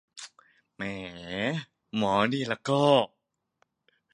[0.75, 0.81] แหม
[1.95, 2.13] หมอ